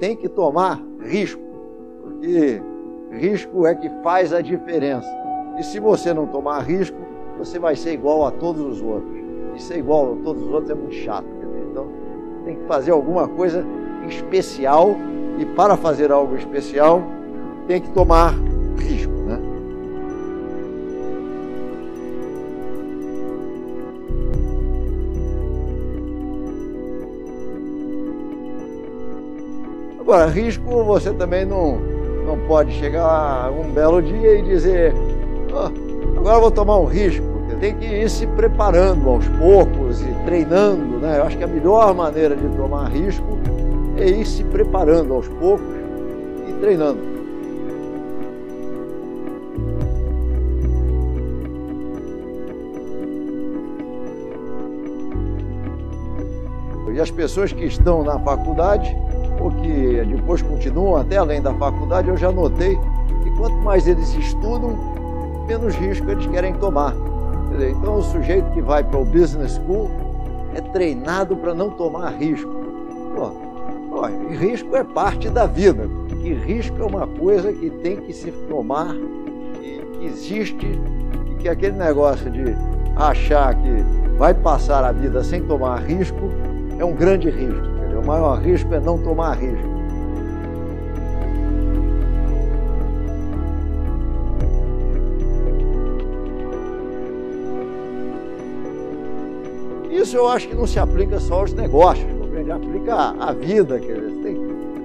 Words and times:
tem 0.00 0.16
que 0.16 0.28
tomar 0.28 0.82
risco, 1.02 1.42
porque 2.02 2.60
risco 3.12 3.66
é 3.66 3.74
que 3.74 3.88
faz 4.02 4.32
a 4.32 4.40
diferença. 4.40 5.08
E 5.58 5.62
se 5.62 5.78
você 5.78 6.12
não 6.14 6.26
tomar 6.26 6.60
risco, 6.60 6.96
você 7.38 7.58
vai 7.58 7.76
ser 7.76 7.92
igual 7.92 8.26
a 8.26 8.30
todos 8.30 8.62
os 8.62 8.82
outros. 8.82 9.20
E 9.54 9.60
ser 9.60 9.78
igual 9.78 10.14
a 10.14 10.24
todos 10.24 10.42
os 10.42 10.48
outros 10.50 10.70
é 10.70 10.74
muito 10.74 10.94
chato. 10.94 11.26
Então, 11.70 11.86
tem 12.44 12.56
que 12.56 12.64
fazer 12.64 12.92
alguma 12.92 13.28
coisa 13.28 13.64
especial 14.08 14.96
e 15.38 15.44
para 15.44 15.76
fazer 15.76 16.10
algo 16.10 16.34
especial, 16.34 17.02
tem 17.66 17.80
que 17.80 17.90
tomar 17.90 18.34
risco. 18.78 19.19
Agora, 30.10 30.26
risco 30.26 30.82
você 30.82 31.12
também 31.12 31.46
não, 31.46 31.78
não 32.26 32.36
pode 32.48 32.72
chegar 32.72 33.48
um 33.52 33.70
belo 33.70 34.02
dia 34.02 34.40
e 34.40 34.42
dizer 34.42 34.92
oh, 35.52 36.18
agora 36.18 36.40
vou 36.40 36.50
tomar 36.50 36.80
um 36.80 36.84
risco. 36.84 37.24
Tem 37.60 37.76
que 37.76 37.84
ir 37.84 38.10
se 38.10 38.26
preparando 38.26 39.08
aos 39.08 39.28
poucos 39.28 40.02
e 40.02 40.12
treinando. 40.24 40.98
Né? 40.98 41.18
Eu 41.18 41.22
acho 41.22 41.38
que 41.38 41.44
a 41.44 41.46
melhor 41.46 41.94
maneira 41.94 42.34
de 42.34 42.48
tomar 42.56 42.88
risco 42.88 43.38
é 43.96 44.08
ir 44.08 44.26
se 44.26 44.42
preparando 44.42 45.14
aos 45.14 45.28
poucos 45.28 45.64
e 46.48 46.54
treinando. 46.54 46.98
E 56.92 57.00
as 57.00 57.12
pessoas 57.12 57.52
que 57.52 57.64
estão 57.64 58.02
na 58.02 58.18
faculdade, 58.18 58.92
ou 59.40 59.50
que 59.50 60.04
depois 60.04 60.42
continuam 60.42 60.96
até 60.96 61.16
além 61.16 61.40
da 61.40 61.52
faculdade, 61.54 62.08
eu 62.08 62.16
já 62.16 62.30
notei 62.30 62.78
que 63.22 63.30
quanto 63.36 63.56
mais 63.56 63.88
eles 63.88 64.14
estudam, 64.14 64.76
menos 65.46 65.74
risco 65.74 66.08
eles 66.10 66.26
querem 66.26 66.52
tomar. 66.54 66.94
Então 67.58 67.96
o 67.96 68.02
sujeito 68.02 68.50
que 68.52 68.60
vai 68.60 68.84
para 68.84 68.98
o 68.98 69.04
business 69.04 69.54
school 69.54 69.90
é 70.54 70.60
treinado 70.60 71.36
para 71.36 71.54
não 71.54 71.70
tomar 71.70 72.10
risco. 72.10 72.50
Pô, 73.14 74.08
e 74.30 74.36
risco 74.36 74.76
é 74.76 74.84
parte 74.84 75.28
da 75.28 75.46
vida. 75.46 75.88
E 76.22 76.32
risco 76.32 76.80
é 76.80 76.84
uma 76.84 77.06
coisa 77.06 77.52
que 77.52 77.70
tem 77.70 77.96
que 77.96 78.12
se 78.12 78.30
tomar, 78.48 78.94
que, 79.54 79.98
que 79.98 80.06
existe, 80.06 80.80
e 81.30 81.34
que 81.36 81.48
aquele 81.48 81.76
negócio 81.76 82.30
de 82.30 82.54
achar 82.96 83.54
que 83.54 83.84
vai 84.16 84.34
passar 84.34 84.84
a 84.84 84.92
vida 84.92 85.24
sem 85.24 85.42
tomar 85.42 85.78
risco 85.78 86.30
é 86.78 86.84
um 86.84 86.92
grande 86.94 87.30
risco. 87.30 87.79
Entendeu? 87.90 88.00
O 88.00 88.06
maior 88.06 88.38
risco 88.40 88.72
é 88.72 88.80
não 88.80 88.96
tomar 88.98 89.34
risco. 89.34 89.68
Isso 99.90 100.16
eu 100.16 100.28
acho 100.28 100.48
que 100.48 100.54
não 100.54 100.66
se 100.66 100.78
aplica 100.78 101.20
só 101.20 101.40
aos 101.40 101.52
negócios 101.52 102.20
ele 102.40 102.52
aplica 102.52 103.14
a 103.18 103.32
vida, 103.32 103.78
quer 103.78 103.94
dizer, 103.94 104.22
tem, 104.22 104.34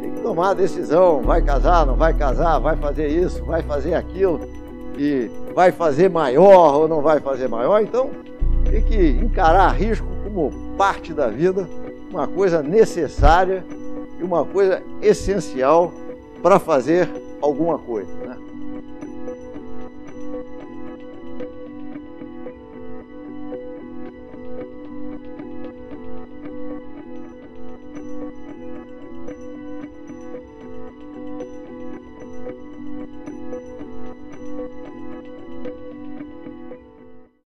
tem 0.01 0.11
que 0.11 0.21
tomar 0.21 0.51
a 0.51 0.53
decisão, 0.53 1.21
vai 1.21 1.41
casar, 1.41 1.85
não 1.85 1.95
vai 1.95 2.13
casar, 2.13 2.59
vai 2.59 2.75
fazer 2.75 3.07
isso, 3.07 3.43
vai 3.43 3.63
fazer 3.63 3.95
aquilo, 3.95 4.41
e 4.97 5.29
vai 5.53 5.71
fazer 5.71 6.09
maior 6.09 6.75
ou 6.75 6.87
não 6.87 7.01
vai 7.01 7.19
fazer 7.19 7.47
maior, 7.47 7.81
então 7.81 8.09
tem 8.69 8.81
que 8.81 9.09
encarar 9.09 9.69
risco 9.69 10.07
como 10.23 10.51
parte 10.77 11.13
da 11.13 11.27
vida, 11.27 11.67
uma 12.09 12.27
coisa 12.27 12.61
necessária 12.61 13.65
e 14.19 14.23
uma 14.23 14.45
coisa 14.45 14.81
essencial 15.01 15.91
para 16.41 16.59
fazer 16.59 17.09
alguma 17.41 17.77
coisa. 17.77 18.11
Né? 18.13 18.37